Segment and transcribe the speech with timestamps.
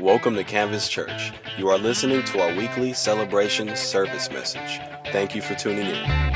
[0.00, 1.32] Welcome to Canvas Church.
[1.56, 4.78] You are listening to our weekly celebration service message.
[5.06, 6.26] Thank you for tuning in.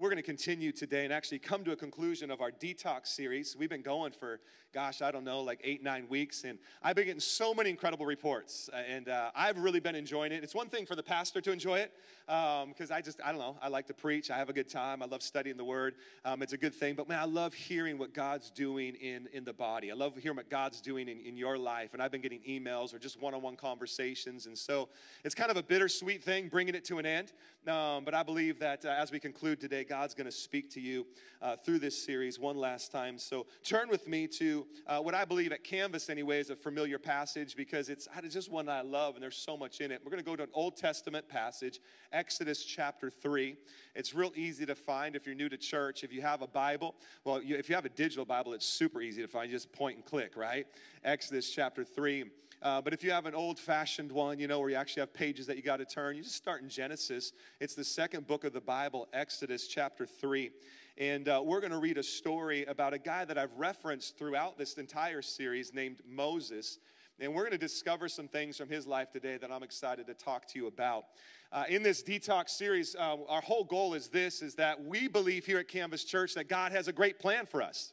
[0.00, 3.54] We're going to continue today and actually come to a conclusion of our detox series.
[3.56, 4.40] We've been going for,
[4.74, 8.04] gosh, I don't know, like eight, nine weeks, and I've been getting so many incredible
[8.04, 10.42] reports, uh, and uh, I've really been enjoying it.
[10.42, 11.92] It's one thing for the pastor to enjoy it,
[12.32, 14.30] because um, I just, I don't know, I like to preach.
[14.30, 15.02] I have a good time.
[15.02, 15.96] I love studying the Word.
[16.24, 19.44] Um, it's a good thing, but man, I love hearing what God's doing in, in
[19.44, 19.90] the body.
[19.90, 22.94] I love hearing what God's doing in, in your life, and I've been getting emails
[22.94, 24.88] or just one on one conversations, and so
[25.24, 27.32] it's kind of a bittersweet thing bringing it to an end,
[27.68, 30.80] um, but I believe that uh, as we conclude today, God's going to speak to
[30.80, 31.06] you
[31.42, 33.18] uh, through this series one last time.
[33.18, 36.98] So turn with me to uh, what I believe at Canvas, anyway, is a familiar
[36.98, 40.00] passage because it's, it's just one that I love and there's so much in it.
[40.02, 41.80] We're going to go to an Old Testament passage,
[42.22, 43.56] Exodus chapter 3.
[43.96, 46.04] It's real easy to find if you're new to church.
[46.04, 46.94] If you have a Bible,
[47.24, 49.50] well, you, if you have a digital Bible, it's super easy to find.
[49.50, 50.64] You just point and click, right?
[51.02, 52.26] Exodus chapter 3.
[52.62, 55.12] Uh, but if you have an old fashioned one, you know, where you actually have
[55.12, 57.32] pages that you got to turn, you just start in Genesis.
[57.58, 60.52] It's the second book of the Bible, Exodus chapter 3.
[60.98, 64.56] And uh, we're going to read a story about a guy that I've referenced throughout
[64.56, 66.78] this entire series named Moses.
[67.18, 70.14] And we're going to discover some things from his life today that I'm excited to
[70.14, 71.04] talk to you about.
[71.52, 75.44] Uh, in this detox series, uh, our whole goal is this, is that we believe
[75.44, 77.92] here at Canvas Church that God has a great plan for us.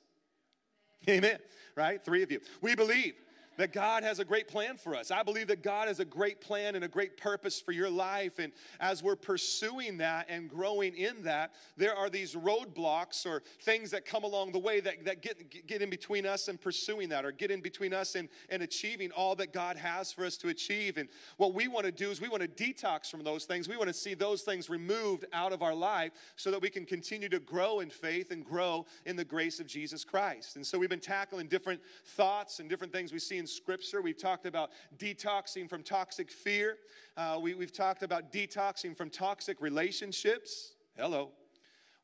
[1.10, 1.40] Amen.
[1.76, 2.04] Right?
[2.04, 2.40] Three of you.
[2.62, 3.16] We believe
[3.60, 5.12] that God has a great plan for us.
[5.12, 8.40] I believe that God has a great plan and a great purpose for your life.
[8.40, 13.92] And as we're pursuing that and growing in that, there are these roadblocks or things
[13.92, 17.26] that come along the way that, that get, get in between us and pursuing that
[17.26, 20.48] or get in between us and, and achieving all that God has for us to
[20.48, 20.96] achieve.
[20.96, 23.68] And what we want to do is we want to detox from those things.
[23.68, 26.86] We want to see those things removed out of our life so that we can
[26.86, 30.56] continue to grow in faith and grow in the grace of Jesus Christ.
[30.56, 34.02] And so we've been tackling different thoughts and different things we see in Scripture.
[34.02, 36.78] We've talked about detoxing from toxic fear.
[37.17, 40.74] Uh, we, we've talked about detoxing from toxic relationships.
[40.97, 41.31] Hello.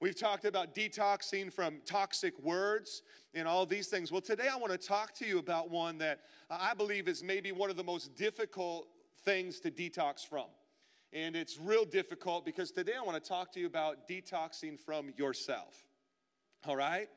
[0.01, 3.01] We've talked about detoxing from toxic words
[3.33, 4.11] and all these things.
[4.11, 7.51] Well, today I want to talk to you about one that I believe is maybe
[7.51, 8.87] one of the most difficult
[9.23, 10.47] things to detox from.
[11.13, 15.13] And it's real difficult because today I want to talk to you about detoxing from
[15.15, 15.85] yourself.
[16.67, 17.07] All right?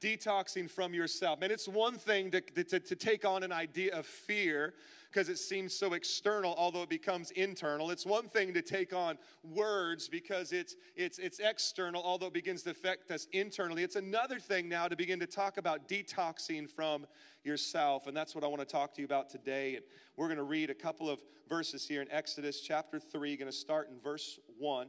[0.00, 1.40] Detoxing from yourself.
[1.42, 4.74] And it's one thing to, to, to take on an idea of fear
[5.16, 7.90] because it seems so external, although it becomes internal.
[7.90, 12.62] It's one thing to take on words because it's, it's, it's external, although it begins
[12.64, 13.82] to affect us internally.
[13.82, 17.06] It's another thing now to begin to talk about detoxing from
[17.44, 18.06] yourself.
[18.06, 19.76] And that's what I want to talk to you about today.
[19.76, 19.84] And
[20.16, 23.56] we're going to read a couple of verses here in Exodus chapter 3, going to
[23.56, 24.88] start in verse 1.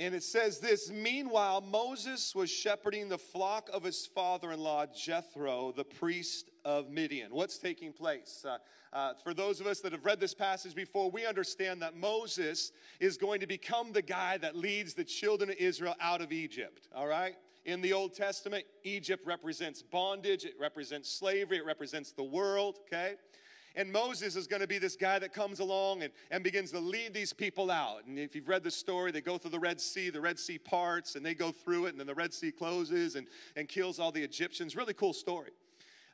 [0.00, 4.86] And it says this Meanwhile, Moses was shepherding the flock of his father in law,
[4.86, 7.34] Jethro, the priest of Midian.
[7.34, 8.44] What's taking place?
[8.48, 8.56] Uh,
[8.94, 12.72] uh, for those of us that have read this passage before, we understand that Moses
[12.98, 16.88] is going to become the guy that leads the children of Israel out of Egypt,
[16.96, 17.36] all right?
[17.66, 23.16] In the Old Testament, Egypt represents bondage, it represents slavery, it represents the world, okay?
[23.76, 26.80] And Moses is going to be this guy that comes along and, and begins to
[26.80, 28.04] lead these people out.
[28.06, 30.58] And if you've read the story, they go through the Red Sea, the Red Sea
[30.58, 34.00] parts, and they go through it, and then the Red Sea closes and, and kills
[34.00, 34.74] all the Egyptians.
[34.74, 35.50] Really cool story.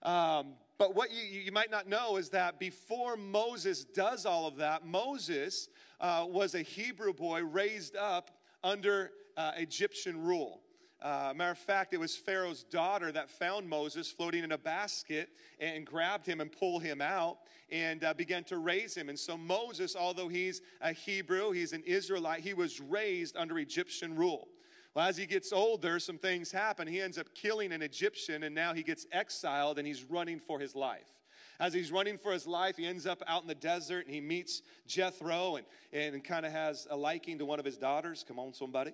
[0.03, 4.57] Um, but what you, you might not know is that before Moses does all of
[4.57, 5.69] that, Moses
[6.01, 8.31] uh, was a Hebrew boy raised up
[8.63, 10.61] under uh, Egyptian rule.
[11.03, 15.29] Uh, matter of fact, it was Pharaoh's daughter that found Moses floating in a basket
[15.61, 17.39] and grabbed him and pulled him out
[17.71, 19.11] and uh, began to raise him.
[19.11, 24.17] And so, Moses, although he's a Hebrew, he's an Israelite, he was raised under Egyptian
[24.17, 24.49] rule.
[24.95, 26.89] Well, as he gets older, some things happen.
[26.89, 30.59] He ends up killing an Egyptian, and now he gets exiled and he's running for
[30.59, 31.13] his life.
[31.61, 34.21] As he's running for his life, he ends up out in the desert and he
[34.23, 38.25] meets Jethro and, and kind of has a liking to one of his daughters.
[38.27, 38.93] Come on, somebody.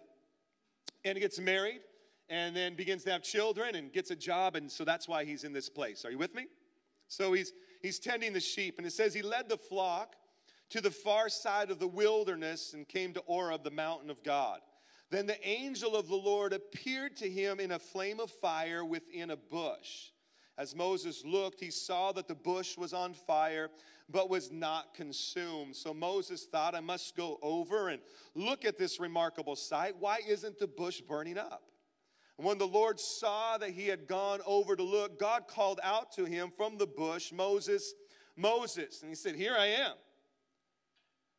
[1.05, 1.81] And he gets married
[2.29, 5.45] and then begins to have children and gets a job, and so that's why he's
[5.45, 6.05] in this place.
[6.05, 6.47] Are you with me?
[7.09, 10.17] So he's he's tending the sheep, and it says he led the flock
[10.71, 14.61] to the far side of the wilderness and came to Horeb, the mountain of God.
[15.11, 19.31] Then the angel of the Lord appeared to him in a flame of fire within
[19.31, 20.09] a bush.
[20.57, 23.69] As Moses looked, he saw that the bush was on fire,
[24.09, 25.77] but was not consumed.
[25.77, 28.01] So Moses thought, I must go over and
[28.35, 29.97] look at this remarkable sight.
[29.99, 31.72] Why isn't the bush burning up?
[32.43, 36.25] When the Lord saw that he had gone over to look, God called out to
[36.25, 37.95] him from the bush, Moses,
[38.37, 39.03] Moses.
[39.03, 39.93] And he said, Here I am.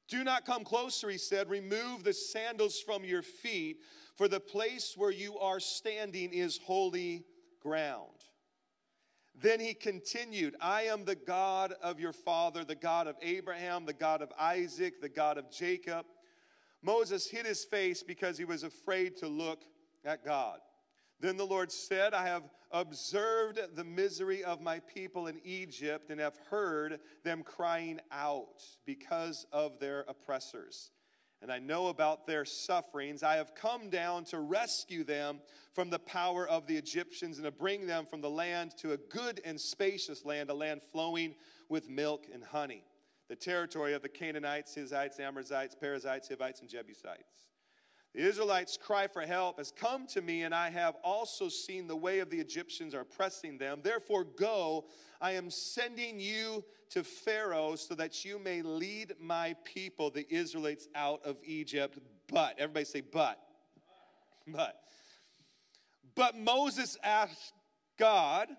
[0.08, 1.50] Do not come closer, he said.
[1.50, 3.78] Remove the sandals from your feet,
[4.16, 7.26] for the place where you are standing is holy
[7.60, 8.10] ground.
[9.36, 13.94] Then he continued, I am the God of your father, the God of Abraham, the
[13.94, 16.06] God of Isaac, the God of Jacob.
[16.82, 19.64] Moses hid his face because he was afraid to look
[20.06, 20.60] at God.
[21.24, 26.20] Then the Lord said, I have observed the misery of my people in Egypt and
[26.20, 30.92] have heard them crying out because of their oppressors.
[31.42, 33.24] And I know about their sufferings.
[33.24, 35.40] I have come down to rescue them
[35.72, 38.98] from the power of the Egyptians and to bring them from the land to a
[38.98, 41.36] good and spacious land, a land flowing
[41.70, 42.84] with milk and honey,
[43.30, 47.48] the territory of the Canaanites, Hittites, Amorites, Perizzites, Hivites, and Jebusites.
[48.14, 51.96] The Israelites' cry for help has come to me, and I have also seen the
[51.96, 53.80] way of the Egyptians are pressing them.
[53.84, 54.86] Therefore, go.
[55.20, 60.88] I am sending you to Pharaoh so that you may lead my people, the Israelites,
[60.94, 61.98] out of Egypt.
[62.32, 63.40] But, everybody say, but.
[64.48, 64.80] But.
[66.14, 67.54] But Moses asked
[67.98, 68.50] God,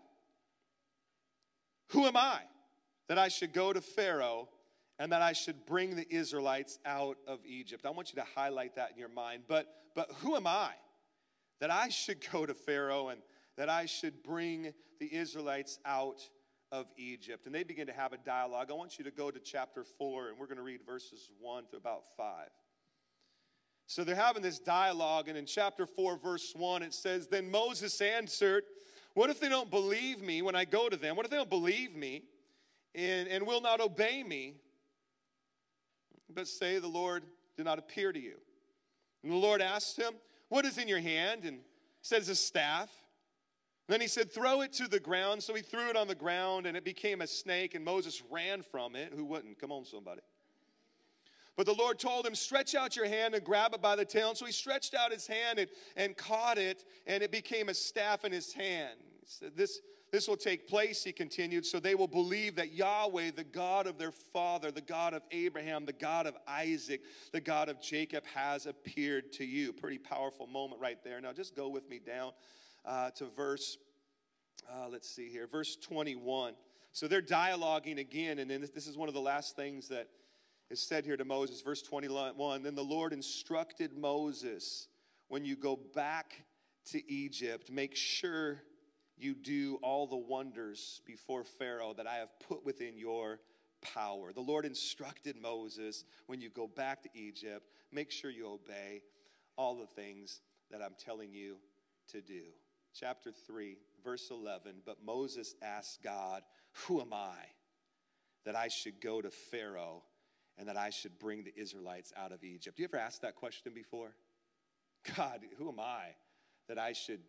[1.90, 2.40] Who am I
[3.08, 4.48] that I should go to Pharaoh
[4.98, 7.84] and that I should bring the Israelites out of Egypt.
[7.84, 9.42] I want you to highlight that in your mind.
[9.48, 10.70] But, but who am I
[11.60, 13.20] that I should go to Pharaoh and
[13.56, 16.20] that I should bring the Israelites out
[16.70, 17.46] of Egypt?
[17.46, 18.68] And they begin to have a dialogue.
[18.70, 21.64] I want you to go to chapter 4, and we're going to read verses 1
[21.72, 22.48] to about 5.
[23.86, 28.00] So they're having this dialogue, and in chapter 4, verse 1, it says, Then Moses
[28.00, 28.64] answered,
[29.14, 31.16] What if they don't believe me when I go to them?
[31.16, 32.22] What if they don't believe me
[32.94, 34.54] and, and will not obey me?
[36.32, 37.24] But say the Lord
[37.56, 38.36] did not appear to you.
[39.22, 40.14] And the Lord asked him,
[40.48, 41.44] What is in your hand?
[41.44, 41.58] And
[42.02, 42.90] said, It's a staff.
[43.88, 45.42] Then he said, Throw it to the ground.
[45.42, 48.62] So he threw it on the ground, and it became a snake, and Moses ran
[48.62, 49.12] from it.
[49.14, 49.58] Who wouldn't?
[49.58, 50.20] Come on, somebody.
[51.56, 54.30] But the Lord told him, Stretch out your hand and grab it by the tail.
[54.30, 57.74] And so he stretched out his hand and, and caught it, and it became a
[57.74, 58.98] staff in his hand.
[59.20, 59.80] He said, This
[60.14, 63.98] this will take place, he continued, so they will believe that Yahweh, the God of
[63.98, 67.00] their father, the God of Abraham, the God of Isaac,
[67.32, 69.72] the God of Jacob, has appeared to you.
[69.72, 71.20] Pretty powerful moment right there.
[71.20, 72.30] Now, just go with me down
[72.84, 73.76] uh, to verse,
[74.72, 76.54] uh, let's see here, verse 21.
[76.92, 80.06] So they're dialoguing again, and then this is one of the last things that
[80.70, 81.60] is said here to Moses.
[81.60, 84.86] Verse 21 Then the Lord instructed Moses,
[85.26, 86.44] when you go back
[86.92, 88.62] to Egypt, make sure
[89.16, 93.40] you do all the wonders before Pharaoh that I have put within your
[93.80, 94.32] power.
[94.32, 99.02] The Lord instructed Moses when you go back to Egypt, make sure you obey
[99.56, 100.40] all the things
[100.70, 101.56] that I'm telling you
[102.10, 102.42] to do.
[102.98, 104.82] Chapter 3, verse 11.
[104.84, 106.42] But Moses asked God,
[106.86, 107.36] Who am I
[108.44, 110.02] that I should go to Pharaoh
[110.58, 112.76] and that I should bring the Israelites out of Egypt?
[112.76, 114.14] Do you ever asked that question before?
[115.16, 116.14] God, who am I
[116.68, 117.20] that I should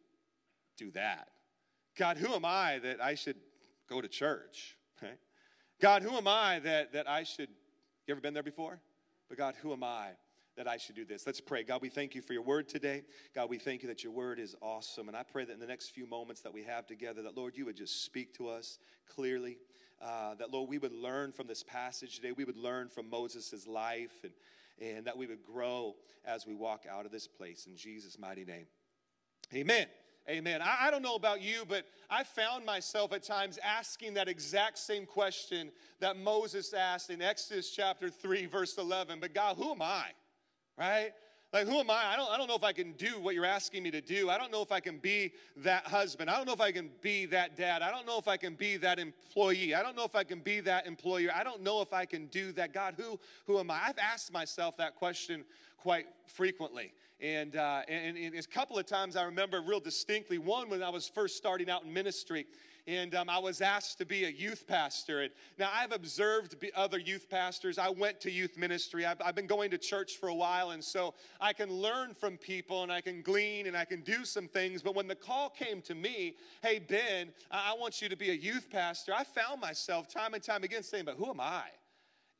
[0.77, 1.27] do that?
[1.97, 3.37] God, who am I that I should
[3.89, 4.77] go to church?
[5.81, 7.49] God, who am I that, that I should,
[8.07, 8.79] you ever been there before?
[9.27, 10.11] But God, who am I
[10.55, 11.25] that I should do this?
[11.25, 11.63] Let's pray.
[11.63, 13.03] God, we thank you for your word today.
[13.33, 15.09] God, we thank you that your word is awesome.
[15.09, 17.57] And I pray that in the next few moments that we have together, that Lord,
[17.57, 18.77] you would just speak to us
[19.13, 19.57] clearly.
[20.01, 22.31] Uh, that Lord, we would learn from this passage today.
[22.31, 24.33] We would learn from Moses' life and,
[24.81, 27.67] and that we would grow as we walk out of this place.
[27.67, 28.67] In Jesus' mighty name.
[29.53, 29.87] Amen.
[30.27, 30.61] Amen.
[30.61, 34.79] I, I, don't know about you, but I found myself at times asking that exact
[34.79, 39.19] same question that Moses asked in Exodus chapter 3, verse 11.
[39.19, 40.05] But God, who am I?
[40.79, 41.11] Right?
[41.53, 42.07] Like, who am I?
[42.07, 44.29] I don't, I don't know if I can do what you're asking me to do.
[44.31, 46.29] I don't know if I can be that husband.
[46.29, 47.83] I don't know if I can be that dad.
[47.83, 49.75] I don't know if I can be that employee.
[49.75, 51.29] I don't know if I can be that employer.
[51.33, 52.73] I don't know if I can do that.
[52.73, 53.79] God, who, who am I?
[53.85, 55.45] I've asked myself that question
[55.77, 56.93] quite frequently.
[57.21, 60.37] And, uh, and, and, a couple of times I remember real distinctly.
[60.37, 62.45] One when I was first starting out in ministry,
[62.87, 65.21] and um, I was asked to be a youth pastor.
[65.21, 67.77] And now I've observed other youth pastors.
[67.77, 69.05] I went to youth ministry.
[69.05, 72.37] I've, I've been going to church for a while, and so I can learn from
[72.37, 74.81] people and I can glean and I can do some things.
[74.81, 78.33] But when the call came to me, hey, Ben, I want you to be a
[78.33, 81.63] youth pastor, I found myself time and time again saying, but who am I?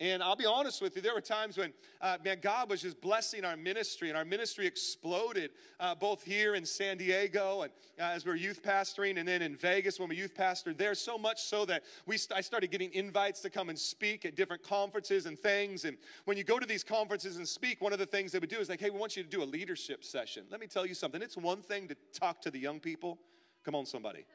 [0.01, 1.71] And I'll be honest with you, there were times when,
[2.01, 6.55] uh, man, God was just blessing our ministry, and our ministry exploded uh, both here
[6.55, 10.09] in San Diego and uh, as we are youth pastoring, and then in Vegas when
[10.09, 10.95] we youth pastored there.
[10.95, 14.35] So much so that we st- I started getting invites to come and speak at
[14.35, 15.85] different conferences and things.
[15.85, 18.49] And when you go to these conferences and speak, one of the things they would
[18.49, 20.43] do is like, hey, we want you to do a leadership session.
[20.51, 21.21] Let me tell you something.
[21.21, 23.17] It's one thing to talk to the young people.
[23.63, 24.25] Come on, somebody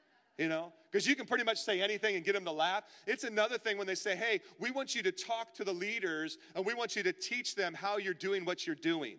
[0.40, 2.84] you know, because you can pretty much say anything and get them to laugh.
[3.06, 6.38] It's another thing when they say, hey, we want you to talk to the leaders
[6.56, 9.18] and we want you to teach them how you're doing what you're doing.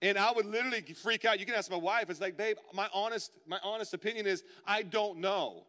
[0.00, 1.40] And I would literally freak out.
[1.40, 2.08] You can ask my wife.
[2.08, 5.64] It's like, babe, my honest, my honest opinion is I don't know.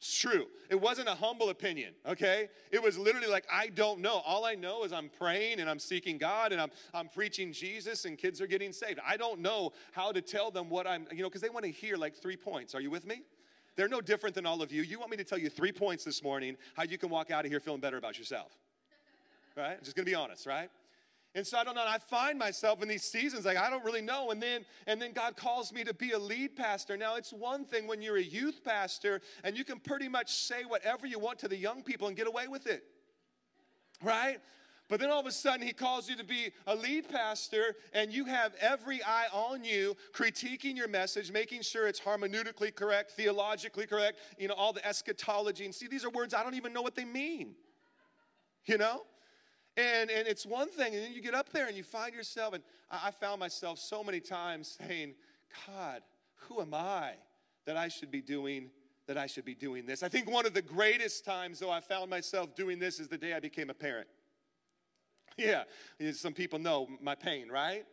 [0.00, 0.46] It's true.
[0.70, 2.48] It wasn't a humble opinion, okay?
[2.70, 4.22] It was literally like, I don't know.
[4.24, 8.06] All I know is I'm praying and I'm seeking God and I'm, I'm preaching Jesus
[8.06, 8.98] and kids are getting saved.
[9.06, 11.70] I don't know how to tell them what I'm, you know, because they want to
[11.70, 12.74] hear like three points.
[12.74, 13.20] Are you with me?
[13.76, 14.80] They're no different than all of you.
[14.80, 17.44] You want me to tell you three points this morning how you can walk out
[17.44, 18.56] of here feeling better about yourself.
[19.54, 19.82] Right?
[19.84, 20.70] Just gonna be honest, right?
[21.34, 21.84] And so I don't know.
[21.86, 24.30] I find myself in these seasons like I don't really know.
[24.30, 26.96] And then and then God calls me to be a lead pastor.
[26.96, 30.64] Now it's one thing when you're a youth pastor and you can pretty much say
[30.66, 32.84] whatever you want to the young people and get away with it.
[34.02, 34.40] Right?
[34.88, 38.12] But then all of a sudden, he calls you to be a lead pastor, and
[38.12, 43.86] you have every eye on you, critiquing your message, making sure it's hermeneutically correct, theologically
[43.86, 45.64] correct, you know, all the eschatology.
[45.64, 47.54] And see, these are words I don't even know what they mean.
[48.66, 49.02] You know?
[49.76, 52.54] And, and it's one thing, and then you get up there and you find yourself,
[52.54, 55.14] and I, I found myself so many times saying,
[55.66, 56.02] God,
[56.34, 57.12] who am I
[57.66, 58.70] that I should be doing
[59.06, 60.02] that I should be doing this?
[60.02, 63.18] I think one of the greatest times, though, I found myself doing this is the
[63.18, 64.08] day I became a parent.
[65.36, 65.62] Yeah,
[66.12, 67.86] some people know my pain, right?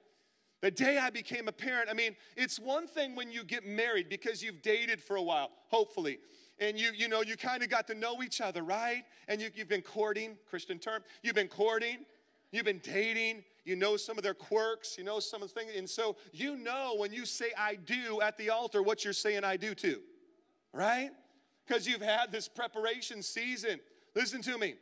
[0.61, 4.09] The day I became a parent, I mean, it's one thing when you get married
[4.09, 6.17] because you've dated for a while, hopefully
[6.59, 9.03] and you, you know, you kind of got to know each other, right?
[9.27, 11.97] And you, you've been courting, Christian term, you've been courting,
[12.51, 15.71] you've been dating, you know some of their quirks, you know some of the things,
[15.75, 19.43] and so you know when you say I do at the altar what you're saying
[19.43, 19.99] I do to,
[20.73, 21.11] right?
[21.67, 23.81] Because you've had this preparation season.
[24.15, 24.75] Listen to me.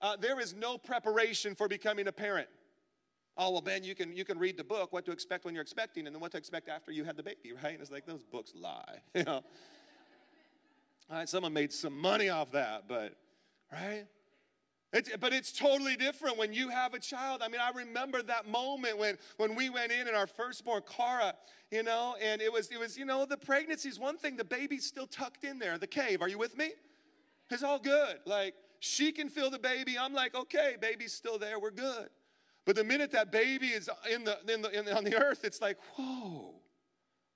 [0.00, 2.48] Uh, there is no preparation for becoming a parent.
[3.36, 5.62] Oh well, Ben, you can you can read the book, what to expect when you're
[5.62, 7.72] expecting, and then what to expect after you had the baby, right?
[7.72, 9.42] And it's like those books lie, you know.
[11.12, 13.14] All right, someone made some money off that, but,
[13.70, 14.06] right?
[14.94, 17.42] It's, but it's totally different when you have a child.
[17.44, 21.34] I mean, I remember that moment when, when we went in and our firstborn, Cara,
[21.70, 24.86] you know, and it was, it was, you know, the pregnancy's one thing, the baby's
[24.86, 26.22] still tucked in there, the cave.
[26.22, 26.70] Are you with me?
[27.50, 28.20] It's all good.
[28.24, 29.98] Like, she can feel the baby.
[29.98, 32.08] I'm like, okay, baby's still there, we're good.
[32.64, 35.44] But the minute that baby is in the, in the, in the on the earth,
[35.44, 36.54] it's like, whoa,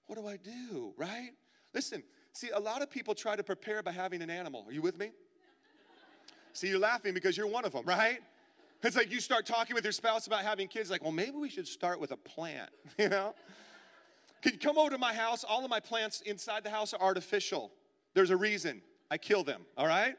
[0.07, 1.33] what do I do, right?
[1.75, 2.03] Listen,
[2.37, 4.67] See, a lot of people try to prepare by having an animal.
[4.69, 5.13] Are you with me?
[6.53, 8.19] See, you're laughing because you're one of them, right?
[8.83, 11.49] It's like you start talking with your spouse about having kids, like, well, maybe we
[11.49, 13.35] should start with a plant, you know?
[14.43, 15.45] Can you come over to my house?
[15.45, 17.73] All of my plants inside the house are artificial.
[18.13, 18.83] There's a reason.
[19.11, 20.15] I kill them, all right?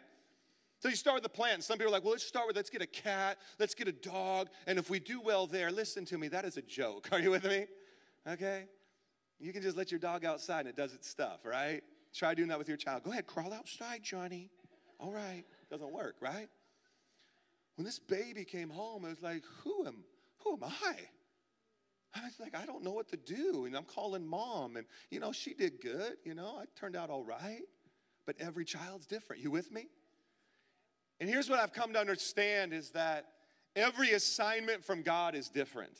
[0.79, 1.63] So you start with the plant.
[1.63, 3.91] Some people are like, well, let's start with, let's get a cat, let's get a
[3.91, 7.09] dog, and if we do well there, listen to me, that is a joke.
[7.11, 7.67] Are you with me?
[8.27, 8.65] Okay?
[9.39, 11.83] You can just let your dog outside and it does its stuff, right?
[12.17, 13.03] Try doing that with your child.
[13.03, 14.49] Go ahead, crawl outside, Johnny.
[14.99, 15.43] All right.
[15.69, 16.49] Doesn't work, right?
[17.75, 20.03] When this baby came home, it was like, who am,
[20.39, 20.95] who am I?
[22.15, 23.65] I was like, I don't know what to do.
[23.65, 24.77] And I'm calling mom.
[24.77, 26.13] And, you know, she did good.
[26.23, 27.61] You know, I turned out all right.
[28.25, 29.43] But every child's different.
[29.43, 29.85] You with me?
[31.19, 33.25] And here's what I've come to understand is that
[33.75, 35.99] every assignment from God is different.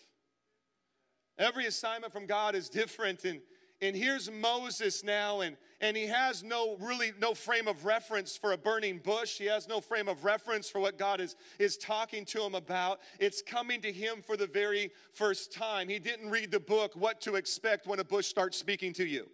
[1.37, 3.23] Every assignment from God is different.
[3.23, 3.39] And,
[3.81, 8.53] and here's Moses now, and, and he has no really no frame of reference for
[8.53, 9.37] a burning bush.
[9.37, 12.99] He has no frame of reference for what God is, is talking to him about.
[13.19, 15.89] It's coming to him for the very first time.
[15.89, 19.29] He didn't read the book, What to Expect When a Bush Starts Speaking to You.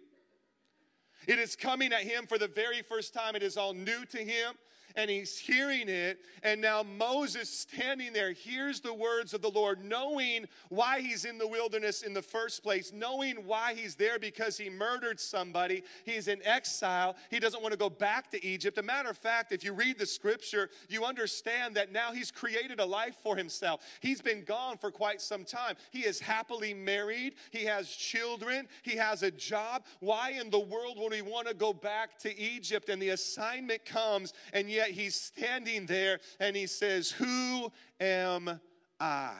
[1.26, 3.36] It is coming at him for the very first time.
[3.36, 4.54] It is all new to him
[4.96, 6.20] and he's hearing it.
[6.42, 11.38] And now Moses, standing there, hears the words of the Lord, knowing why he's in
[11.38, 15.82] the wilderness in the first place, knowing why he's there because he murdered somebody.
[16.04, 17.16] He's in exile.
[17.30, 18.78] He doesn't want to go back to Egypt.
[18.78, 22.78] A matter of fact, if you read the scripture, you understand that now he's created
[22.78, 23.80] a life for himself.
[24.00, 25.76] He's been gone for quite some time.
[25.90, 29.84] He is happily married, he has children, he has a job.
[30.00, 32.88] Why in the world would he want to go back to Egypt?
[32.90, 38.60] And the assignment comes, and yet yet he's standing there and he says, Who am
[39.00, 39.34] I?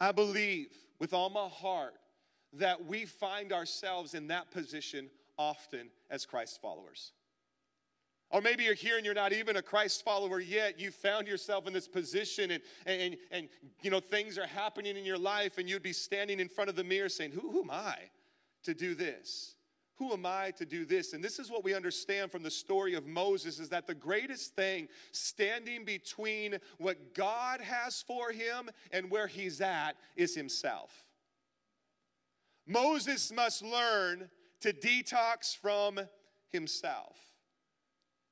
[0.00, 0.68] I believe
[0.98, 1.94] with all my heart
[2.54, 7.12] that we find ourselves in that position often as Christ followers.
[8.30, 10.78] Or maybe you're here and you're not even a Christ follower yet.
[10.78, 13.48] You found yourself in this position and, and, and,
[13.82, 16.76] you know, things are happening in your life and you'd be standing in front of
[16.76, 17.96] the mirror saying, who, who am I
[18.64, 19.54] to do this?
[19.98, 21.12] Who am I to do this?
[21.12, 24.54] And this is what we understand from the story of Moses is that the greatest
[24.54, 31.04] thing standing between what God has for him and where he's at is himself.
[32.66, 35.98] Moses must learn to detox from
[36.50, 37.16] himself.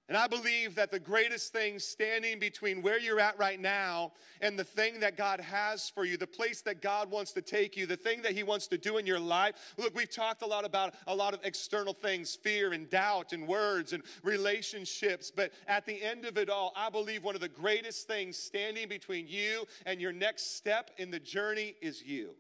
[0.09, 4.57] And I believe that the greatest thing standing between where you're at right now and
[4.57, 7.87] the thing that God has for you, the place that God wants to take you,
[7.87, 9.75] the thing that He wants to do in your life.
[9.77, 13.49] Look, we've talked a lot about a lot of external things fear and doubt and
[13.49, 15.33] words and relationships.
[15.35, 18.89] But at the end of it all, I believe one of the greatest things standing
[18.89, 22.31] between you and your next step in the journey is you.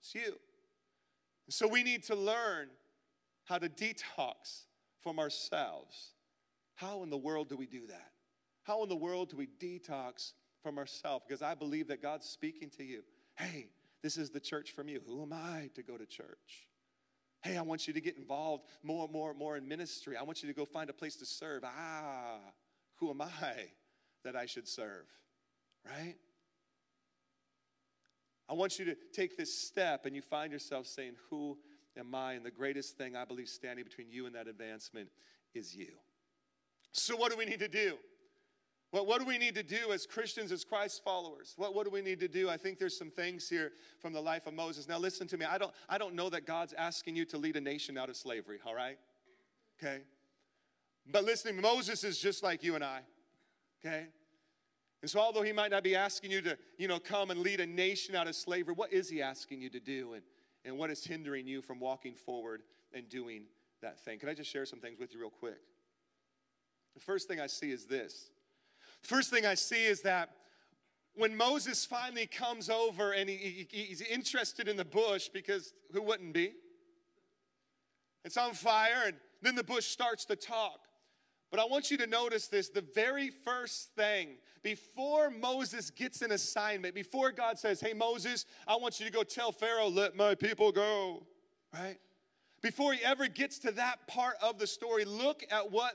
[0.00, 0.36] It's you.
[1.48, 2.68] So we need to learn
[3.46, 4.66] how to detox
[5.02, 6.12] from ourselves
[6.78, 8.12] how in the world do we do that?
[8.62, 10.32] How in the world do we detox
[10.62, 11.24] from ourselves?
[11.26, 13.02] Because I believe that God's speaking to you.
[13.36, 13.70] Hey,
[14.00, 15.00] this is the church from you.
[15.04, 16.68] Who am I to go to church?
[17.42, 20.16] Hey, I want you to get involved more, and more, and more in ministry.
[20.16, 21.64] I want you to go find a place to serve.
[21.64, 22.38] Ah,
[22.96, 23.70] who am I
[24.24, 25.06] that I should serve?
[25.84, 26.14] Right?
[28.48, 31.58] I want you to take this step and you find yourself saying, Who
[31.96, 32.34] am I?
[32.34, 35.08] And the greatest thing I believe standing between you and that advancement
[35.54, 35.88] is you.
[36.92, 37.98] So, what do we need to do?
[38.90, 41.52] Well, what do we need to do as Christians, as Christ followers?
[41.58, 42.48] What, what do we need to do?
[42.48, 44.88] I think there's some things here from the life of Moses.
[44.88, 45.44] Now, listen to me.
[45.44, 48.16] I don't, I don't know that God's asking you to lead a nation out of
[48.16, 48.98] slavery, all right?
[49.78, 50.00] Okay?
[51.10, 53.00] But listen, Moses is just like you and I,
[53.84, 54.06] okay?
[55.02, 57.60] And so, although he might not be asking you to, you know, come and lead
[57.60, 60.14] a nation out of slavery, what is he asking you to do?
[60.14, 60.22] And,
[60.64, 63.44] and what is hindering you from walking forward and doing
[63.80, 64.18] that thing?
[64.18, 65.58] Can I just share some things with you real quick?
[66.94, 68.30] The first thing I see is this.
[69.02, 70.30] First thing I see is that
[71.14, 76.02] when Moses finally comes over and he, he, he's interested in the bush, because who
[76.02, 76.52] wouldn't be?
[78.24, 80.80] It's on fire, and then the bush starts to talk.
[81.50, 86.32] But I want you to notice this the very first thing, before Moses gets an
[86.32, 90.34] assignment, before God says, Hey, Moses, I want you to go tell Pharaoh, let my
[90.34, 91.26] people go,
[91.72, 91.96] right?
[92.60, 95.94] Before he ever gets to that part of the story, look at what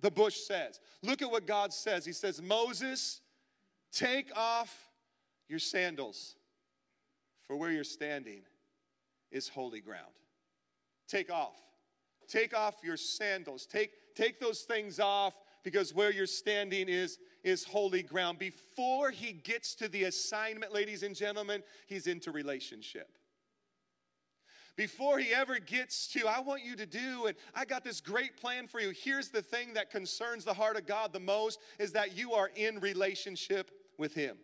[0.00, 0.80] the bush says.
[1.02, 2.04] Look at what God says.
[2.04, 3.20] He says, Moses,
[3.92, 4.88] take off
[5.48, 6.36] your sandals,
[7.46, 8.42] for where you're standing
[9.30, 10.12] is holy ground.
[11.08, 11.56] Take off.
[12.28, 13.66] Take off your sandals.
[13.66, 15.34] Take, take those things off
[15.64, 18.38] because where you're standing is, is holy ground.
[18.38, 23.19] Before he gets to the assignment, ladies and gentlemen, he's into relationship
[24.80, 28.38] before he ever gets to, I want you to do, and I got this great
[28.38, 28.94] plan for you.
[28.96, 32.50] Here's the thing that concerns the heart of God the most is that you are
[32.56, 34.38] in relationship with him.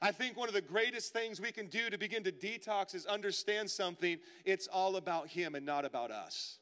[0.00, 3.06] I think one of the greatest things we can do to begin to detox is
[3.06, 4.18] understand something.
[4.44, 6.58] It's all about him and not about us.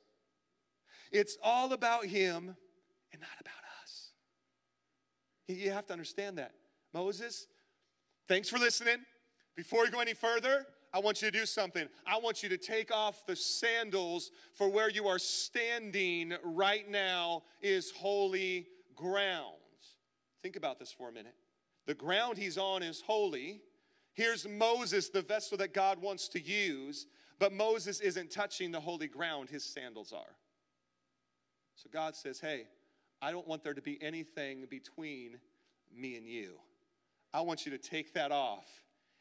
[1.13, 2.57] It's all about him
[3.13, 4.13] and not about us.
[5.47, 6.53] You have to understand that.
[6.95, 7.49] Moses,
[8.29, 8.97] thanks for listening.
[9.57, 11.87] Before we go any further, I want you to do something.
[12.07, 17.43] I want you to take off the sandals for where you are standing right now
[17.61, 19.55] is holy ground.
[20.43, 21.35] Think about this for a minute.
[21.87, 23.61] The ground he's on is holy.
[24.15, 27.07] Here's Moses, the vessel that God wants to use,
[27.39, 30.37] but Moses isn't touching the holy ground, his sandals are.
[31.77, 32.65] So God says, Hey,
[33.21, 35.39] I don't want there to be anything between
[35.95, 36.55] me and you.
[37.33, 38.67] I want you to take that off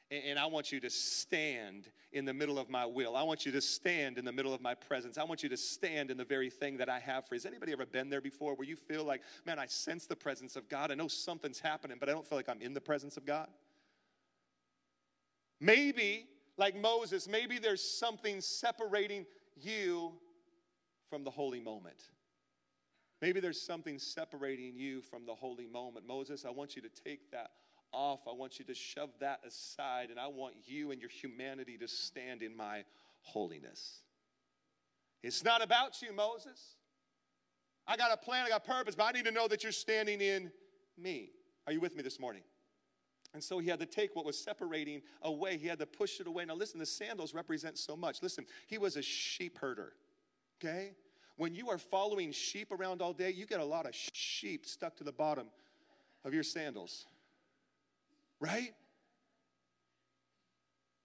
[0.10, 3.16] and I want you to stand in the middle of my will.
[3.16, 5.18] I want you to stand in the middle of my presence.
[5.18, 7.40] I want you to stand in the very thing that I have for you.
[7.40, 10.56] Has anybody ever been there before where you feel like, man, I sense the presence
[10.56, 10.92] of God.
[10.92, 13.48] I know something's happening, but I don't feel like I'm in the presence of God?
[15.60, 20.14] Maybe, like Moses, maybe there's something separating you
[21.10, 22.12] from the holy moment.
[23.22, 26.08] Maybe there's something separating you from the holy moment.
[26.08, 27.52] Moses, I want you to take that
[27.92, 28.22] off.
[28.28, 31.88] I want you to shove that aside, and I want you and your humanity to
[31.88, 32.84] stand in my
[33.22, 34.02] holiness.
[35.24, 36.76] It's not about you, Moses.
[37.88, 40.22] I got a plan, I got purpose, but I need to know that you're standing
[40.22, 40.52] in
[40.98, 41.32] me.
[41.66, 42.44] Are you with me this morning?
[43.34, 45.58] And so he had to take what was separating away.
[45.58, 46.46] He had to push it away.
[46.46, 48.22] Now, listen, the sandals represent so much.
[48.22, 49.94] Listen, he was a sheep herder,
[50.60, 50.94] okay?
[51.36, 54.96] When you are following sheep around all day, you get a lot of sheep stuck
[54.98, 55.48] to the bottom
[56.26, 57.06] of your sandals
[58.40, 58.74] right?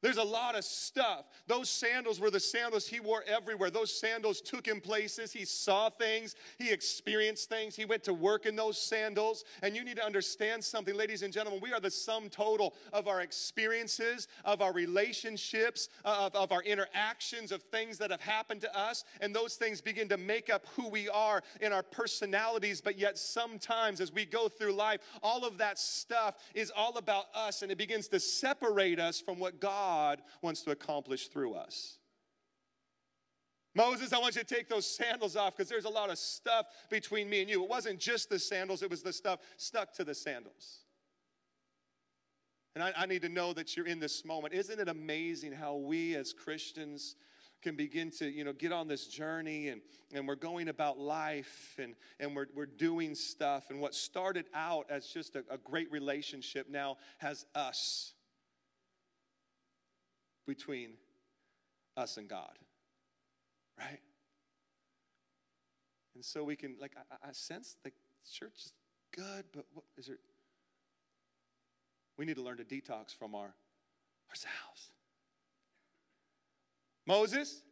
[0.03, 1.27] There's a lot of stuff.
[1.47, 3.71] Those sandals were the sandals he wore everywhere.
[3.71, 5.33] Those sandals took him places.
[5.33, 6.35] He saw things.
[6.59, 7.77] He experienced things.
[7.77, 9.45] He went to work in those sandals.
[9.63, 11.61] And you need to understand something, ladies and gentlemen.
[11.63, 16.63] We are the sum total of our experiences, of our relationships, uh, of, of our
[16.63, 19.05] interactions, of things that have happened to us.
[19.21, 22.81] And those things begin to make up who we are in our personalities.
[22.81, 27.27] But yet, sometimes as we go through life, all of that stuff is all about
[27.37, 31.53] us and it begins to separate us from what God God wants to accomplish through
[31.55, 31.99] us.
[33.75, 36.67] Moses, I want you to take those sandals off because there's a lot of stuff
[36.91, 37.63] between me and you.
[37.63, 40.81] It wasn't just the sandals, it was the stuff stuck to the sandals.
[42.75, 44.55] And I, I, need to know that you're in this moment.
[44.55, 47.17] Isn't it amazing how we as Christians
[47.61, 49.83] can begin to, you know, get on this journey and,
[50.15, 53.69] and we're going about life and, and we're, we're doing stuff.
[53.69, 58.15] And what started out as just a, a great relationship now has us
[60.47, 60.91] between
[61.97, 62.59] us and God.
[63.79, 64.01] Right?
[66.15, 67.91] And so we can, like, I, I sense the
[68.31, 68.73] church is
[69.15, 70.19] good, but what is there?
[72.19, 73.55] We need to learn to detox from our
[74.29, 74.93] ourselves.
[77.07, 77.63] Moses,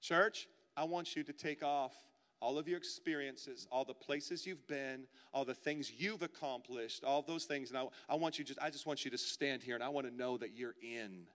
[0.00, 1.92] church, I want you to take off
[2.40, 5.04] all of your experiences, all the places you've been,
[5.34, 7.70] all the things you've accomplished, all those things.
[7.70, 9.90] And I, I want you just, I just want you to stand here and I
[9.90, 11.26] want to know that you're in,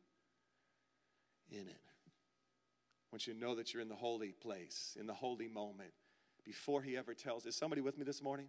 [1.49, 1.81] in it.
[1.87, 5.91] I want you to know that you're in the holy place, in the holy moment,
[6.43, 7.45] before he ever tells.
[7.45, 8.47] Is somebody with me this morning?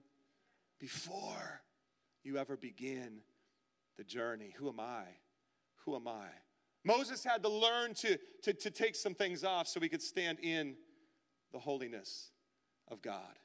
[0.79, 1.63] Before
[2.23, 3.21] you ever begin
[3.97, 4.55] the journey.
[4.59, 5.05] Who am I?
[5.85, 6.27] Who am I?
[6.85, 10.39] Moses had to learn to, to, to take some things off so he could stand
[10.41, 10.77] in
[11.53, 12.31] the holiness
[12.89, 13.39] of God.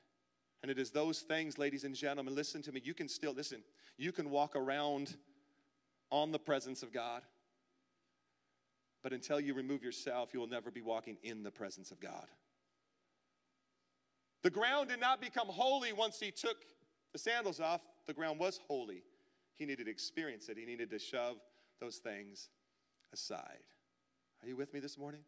[0.61, 2.81] And it is those things, ladies and gentlemen, listen to me.
[2.83, 3.63] You can still, listen,
[3.97, 5.15] you can walk around
[6.11, 7.23] on the presence of God,
[9.03, 12.27] but until you remove yourself, you will never be walking in the presence of God.
[14.43, 16.57] The ground did not become holy once he took
[17.13, 19.03] the sandals off, the ground was holy.
[19.57, 21.37] He needed to experience it, he needed to shove
[21.79, 22.49] those things
[23.13, 23.63] aside.
[24.41, 25.21] Are you with me this morning?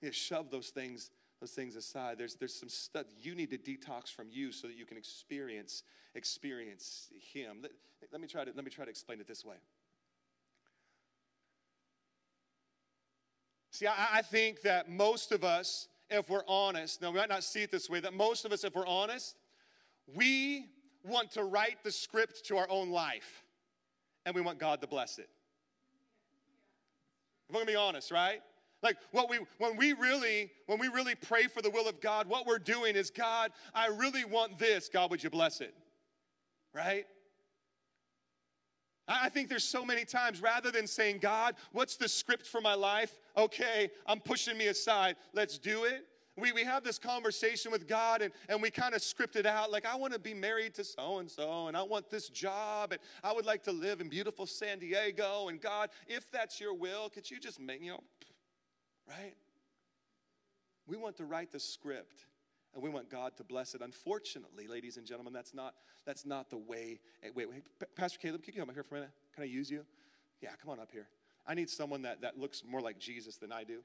[0.00, 2.16] You shove those things those things aside.
[2.16, 5.82] There's, there's some stuff you need to detox from you so that you can experience
[6.14, 7.58] experience Him.
[7.60, 7.72] Let,
[8.12, 9.56] let, me try to, let me try to explain it this way.
[13.74, 17.42] See, I, I think that most of us, if we're honest, now we might not
[17.42, 19.34] see it this way, that most of us, if we're honest,
[20.14, 20.66] we
[21.02, 23.42] want to write the script to our own life
[24.24, 25.28] and we want God to bless it.
[27.48, 28.42] If I'm gonna be honest, right?
[28.80, 32.28] Like what we when we really when we really pray for the will of God,
[32.28, 34.88] what we're doing is God, I really want this.
[34.88, 35.74] God, would you bless it?
[36.72, 37.06] Right?
[39.06, 42.74] I think there's so many times rather than saying, God, what's the script for my
[42.74, 43.18] life?
[43.36, 45.16] Okay, I'm pushing me aside.
[45.34, 46.06] Let's do it.
[46.36, 49.70] We, we have this conversation with God and, and we kind of script it out
[49.70, 52.90] like, I want to be married to so and so, and I want this job,
[52.90, 55.48] and I would like to live in beautiful San Diego.
[55.48, 58.02] And God, if that's your will, could you just make, you know,
[59.08, 59.34] right?
[60.86, 62.24] We want to write the script
[62.74, 63.80] and we want God to bless it.
[63.80, 67.00] Unfortunately, ladies and gentlemen, that's not, that's not the way.
[67.34, 67.62] Wait, wait,
[67.96, 69.14] Pastor Caleb, can you come up here for a minute?
[69.34, 69.84] Can I use you?
[70.40, 71.06] Yeah, come on up here.
[71.46, 73.80] I need someone that, that looks more like Jesus than I do.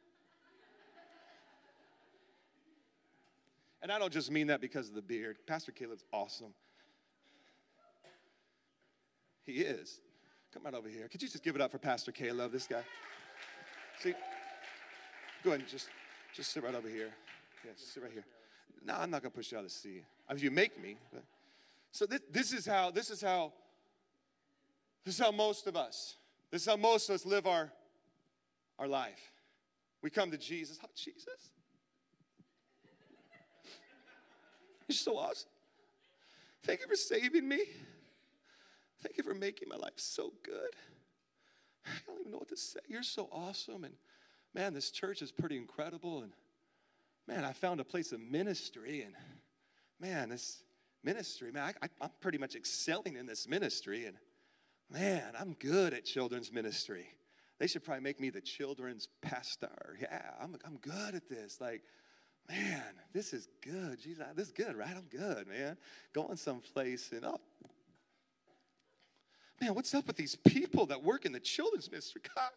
[3.82, 5.38] And I don't just mean that because of the beard.
[5.47, 6.54] Pastor Caleb's awesome.
[9.45, 10.02] He is.
[10.54, 11.08] Come right over here.
[11.08, 12.82] Could you just give it up for Pastor Caleb, this guy?
[13.99, 14.13] See,
[15.43, 15.89] go ahead and just,
[16.36, 17.10] just sit right over here.
[17.63, 18.25] Yeah, sit right here.
[18.84, 20.04] No, I'm not gonna push you out of the seat.
[20.30, 20.98] If you make me.
[21.12, 21.24] But.
[21.92, 23.54] So this, this is how this is how
[25.06, 26.18] this is how most of us
[26.52, 27.72] this is how most of us live our
[28.78, 29.32] our life.
[30.02, 30.80] We come to Jesus.
[30.84, 31.52] Oh, Jesus.
[34.88, 35.50] You're so awesome.
[36.64, 37.60] Thank you for saving me.
[39.02, 40.76] Thank you for making my life so good.
[41.86, 42.80] I don't even know what to say.
[42.88, 43.84] You're so awesome.
[43.84, 43.94] And
[44.54, 46.24] man, this church is pretty incredible.
[46.24, 46.32] And
[47.30, 49.04] man, I found a place of ministry.
[49.04, 49.13] And
[50.02, 50.63] man, this
[51.04, 54.06] ministry, man, I, am pretty much excelling in this ministry.
[54.06, 54.18] And
[54.92, 57.08] man, I'm good at children's ministry.
[57.60, 59.98] They should probably make me the children's pastor.
[60.02, 61.62] Yeah, I'm, I'm good at this.
[61.62, 61.84] Like,
[62.50, 64.00] man, this is good.
[64.02, 64.96] Jesus, this is good, right?
[64.96, 65.78] I'm good, man.
[66.13, 67.39] Going someplace and oh,
[69.62, 72.22] man, what's up with these people that work in the children's ministry?
[72.36, 72.50] God,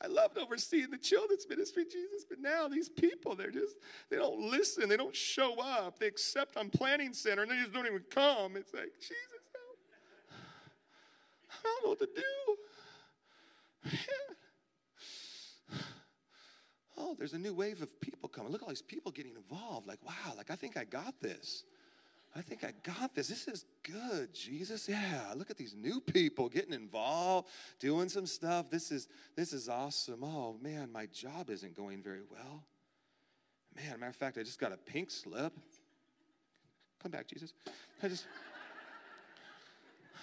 [0.00, 3.76] I loved overseeing the children's ministry, Jesus, but now these people, they're just,
[4.10, 7.72] they don't listen, they don't show up, they accept I'm Planning Center, and they just
[7.72, 8.56] don't even come.
[8.56, 9.16] It's like, Jesus,
[11.50, 12.22] I don't know what to do.
[17.00, 18.50] Oh, there's a new wave of people coming.
[18.50, 19.86] Look at all these people getting involved.
[19.86, 21.62] Like, wow, like I think I got this.
[22.36, 23.28] I think I got this.
[23.28, 24.88] This is good, Jesus.
[24.88, 27.48] Yeah, look at these new people getting involved,
[27.80, 28.70] doing some stuff.
[28.70, 30.22] This is this is awesome.
[30.22, 32.64] Oh man, my job isn't going very well.
[33.74, 35.52] Man, matter of fact, I just got a pink slip.
[37.02, 37.54] Come back, Jesus.
[38.02, 38.26] I just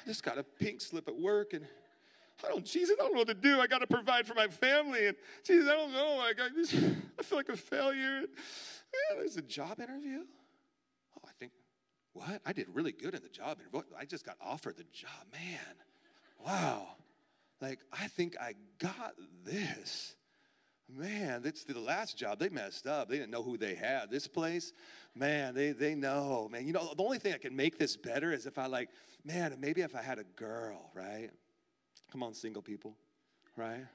[0.06, 1.66] I just got a pink slip at work and
[2.44, 3.60] I don't, Jesus, I don't know what to do.
[3.60, 5.08] I got to provide for my family.
[5.08, 6.20] And Jesus, I don't know.
[6.20, 6.52] I, got
[7.20, 8.22] I feel like a failure.
[8.22, 10.20] Yeah, there's a job interview.
[12.16, 12.42] I what?
[12.46, 13.58] I did really good in the job.
[14.00, 15.10] I just got offered the job.
[15.32, 15.76] Man,
[16.46, 16.88] wow.
[17.62, 20.16] Like, I think I got this.
[20.88, 22.40] Man, that's the last job.
[22.40, 23.10] They messed up.
[23.10, 24.12] They didn't know who they had.
[24.12, 24.72] This place,
[25.16, 26.48] man, they, they know.
[26.52, 28.90] Man, you know, the only thing that can make this better is if I like,
[29.24, 31.32] man, maybe if I had a girl, right?
[32.12, 32.96] Come on, single people,
[33.58, 33.86] right?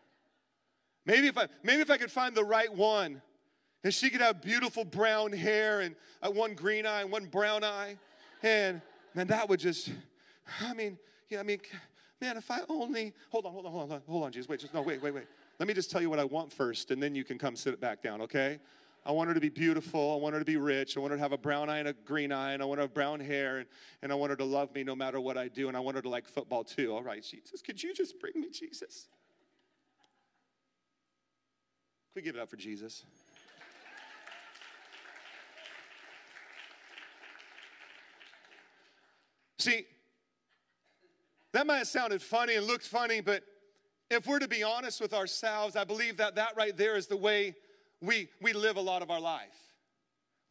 [1.07, 3.23] Maybe if I maybe if I could find the right one,
[3.85, 7.65] and she could have beautiful brown hair and uh, one green eye and one brown
[7.65, 7.97] eye,
[8.43, 8.81] and
[9.15, 9.91] man, that would just,
[10.61, 10.99] I mean,
[11.29, 11.61] yeah, I mean,
[12.21, 14.75] man, if I only hold on, hold on, hold on, hold on, Jesus, wait, just
[14.75, 15.27] no, wait, wait, wait.
[15.59, 17.75] Let me just tell you what I want first, and then you can come sit
[17.75, 18.59] it back down, okay?
[19.05, 20.13] I want her to be beautiful.
[20.13, 20.97] I want her to be rich.
[20.97, 22.79] I want her to have a brown eye and a green eye, and I want
[22.79, 23.67] her to have brown hair, and,
[24.03, 25.97] and I want her to love me no matter what I do, and I want
[25.97, 26.93] her to like football too.
[26.93, 29.09] All right, Jesus, could you just bring me Jesus?
[32.13, 33.05] Could we give it up for Jesus?
[39.61, 39.85] See,
[41.53, 43.43] that might have sounded funny and looked funny, but
[44.11, 47.17] if we're to be honest with ourselves, I believe that that right there is the
[47.17, 47.55] way
[48.01, 49.70] we, we live a lot of our life.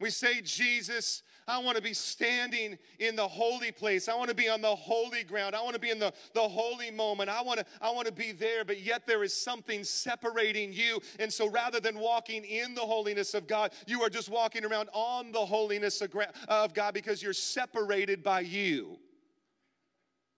[0.00, 4.08] We say, Jesus, I want to be standing in the holy place.
[4.08, 5.54] I want to be on the holy ground.
[5.54, 7.28] I want to be in the, the holy moment.
[7.28, 11.00] I want to, I want to be there, but yet there is something separating you.
[11.18, 14.88] And so rather than walking in the holiness of God, you are just walking around
[14.92, 16.14] on the holiness of,
[16.48, 18.98] of God because you're separated by you.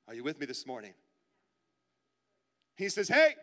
[0.08, 0.94] Are you with me this morning?
[2.74, 3.34] He says, Hey,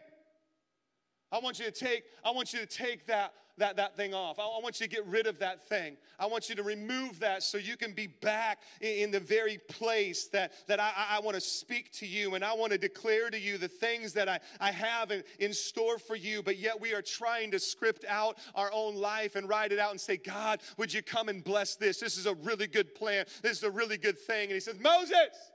[1.31, 4.39] I want you to take, I want you to take that, that, that thing off.
[4.39, 5.97] I, I want you to get rid of that thing.
[6.19, 9.59] I want you to remove that so you can be back in, in the very
[9.69, 13.29] place that, that I, I want to speak to you and I want to declare
[13.29, 16.41] to you the things that I, I have in, in store for you.
[16.41, 19.91] But yet we are trying to script out our own life and write it out
[19.91, 21.99] and say, God, would you come and bless this?
[21.99, 23.25] This is a really good plan.
[23.41, 24.43] This is a really good thing.
[24.43, 25.48] And he says, Moses,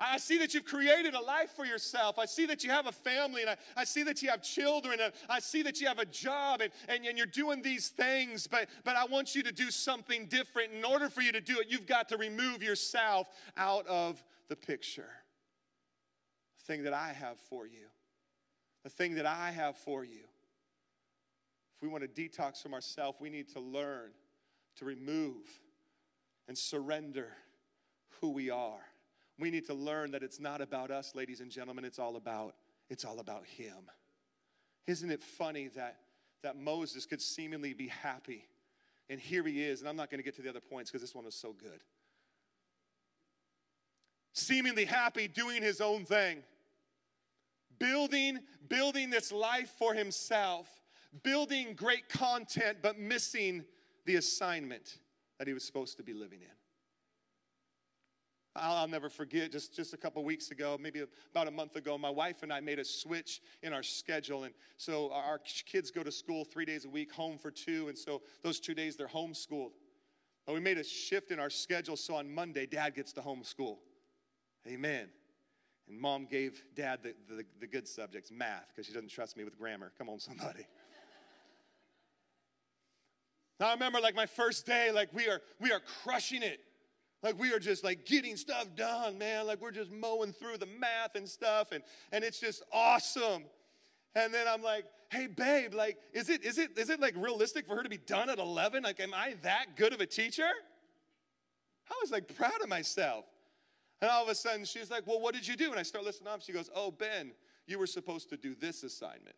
[0.00, 2.18] I see that you've created a life for yourself.
[2.18, 4.98] I see that you have a family, and I, I see that you have children,
[5.00, 8.46] and I see that you have a job, and, and, and you're doing these things,
[8.46, 10.72] but, but I want you to do something different.
[10.72, 14.56] In order for you to do it, you've got to remove yourself out of the
[14.56, 15.10] picture.
[16.58, 17.88] The thing that I have for you,
[18.84, 20.24] the thing that I have for you.
[21.76, 24.10] If we want to detox from ourselves, we need to learn
[24.76, 25.46] to remove
[26.48, 27.28] and surrender
[28.20, 28.89] who we are
[29.40, 32.54] we need to learn that it's not about us, ladies and gentlemen, it's all about
[32.88, 33.88] it's all about him.
[34.86, 35.96] Isn't it funny that
[36.42, 38.46] that Moses could seemingly be happy?
[39.08, 41.02] And here he is, and I'm not going to get to the other points because
[41.02, 41.80] this one was so good.
[44.32, 46.42] Seemingly happy doing his own thing.
[47.78, 50.68] Building building this life for himself,
[51.22, 53.64] building great content but missing
[54.06, 54.98] the assignment
[55.38, 56.59] that he was supposed to be living in.
[58.56, 62.10] I'll, never forget just, just a couple weeks ago, maybe about a month ago, my
[62.10, 64.42] wife and I made a switch in our schedule.
[64.44, 67.88] And so our kids go to school three days a week, home for two.
[67.88, 69.70] And so those two days they're homeschooled.
[70.46, 73.76] But we made a shift in our schedule so on Monday, dad gets to homeschool.
[74.66, 75.08] Amen.
[75.88, 79.44] And mom gave dad the, the, the good subjects, math, because she doesn't trust me
[79.44, 79.92] with grammar.
[79.96, 80.66] Come on, somebody.
[83.60, 86.60] Now I remember like my first day, like we are we are crushing it.
[87.22, 89.46] Like we are just like getting stuff done, man.
[89.46, 93.44] Like we're just mowing through the math and stuff, and, and it's just awesome.
[94.14, 97.66] And then I'm like, hey babe, like, is it is it is it like realistic
[97.66, 98.82] for her to be done at 11?
[98.84, 100.48] Like, am I that good of a teacher?
[101.90, 103.24] I was like proud of myself.
[104.00, 105.70] And all of a sudden she's like, Well, what did you do?
[105.70, 106.40] And I start listening up.
[106.42, 107.32] She goes, Oh, Ben,
[107.66, 109.36] you were supposed to do this assignment.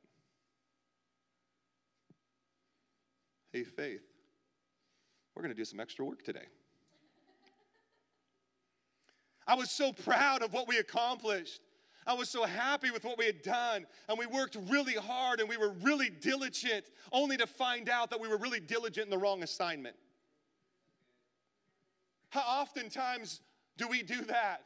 [3.52, 4.02] Hey, Faith,
[5.34, 6.46] we're going to do some extra work today.
[9.46, 11.60] I was so proud of what we accomplished.
[12.06, 15.48] I was so happy with what we had done, and we worked really hard and
[15.48, 19.18] we were really diligent, only to find out that we were really diligent in the
[19.18, 19.96] wrong assignment.
[22.30, 23.40] How oftentimes
[23.76, 24.62] do we do that?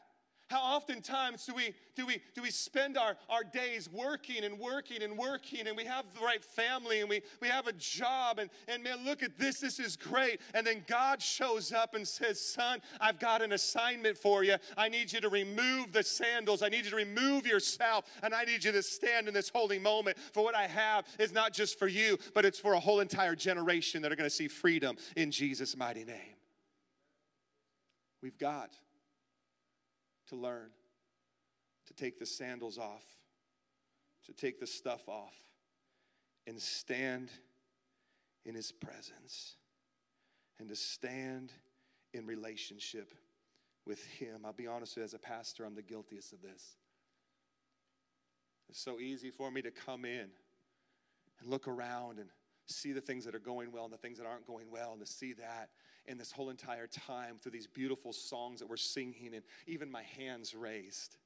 [0.48, 5.02] How oftentimes do we do we do we spend our, our days working and working
[5.02, 8.48] and working and we have the right family and we, we have a job and,
[8.68, 10.40] and man, look at this, this is great.
[10.54, 14.54] And then God shows up and says, Son, I've got an assignment for you.
[14.76, 18.44] I need you to remove the sandals, I need you to remove yourself, and I
[18.44, 20.16] need you to stand in this holy moment.
[20.32, 23.34] For what I have is not just for you, but it's for a whole entire
[23.34, 26.36] generation that are going to see freedom in Jesus' mighty name.
[28.22, 28.70] We've got
[30.28, 30.70] to learn
[31.86, 33.04] to take the sandals off,
[34.26, 35.34] to take the stuff off,
[36.46, 37.30] and stand
[38.44, 39.56] in His presence,
[40.58, 41.52] and to stand
[42.12, 43.14] in relationship
[43.86, 44.42] with Him.
[44.44, 46.76] I'll be honest with you, as a pastor, I'm the guiltiest of this.
[48.68, 50.28] It's so easy for me to come in
[51.40, 52.28] and look around and
[52.66, 55.00] see the things that are going well and the things that aren't going well, and
[55.00, 55.70] to see that
[56.06, 60.02] in this whole entire time through these beautiful songs that we're singing, and even my
[60.02, 61.16] hands raised